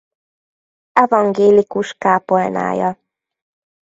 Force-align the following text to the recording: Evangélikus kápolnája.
Evangélikus 0.93 1.93
kápolnája. 1.93 2.99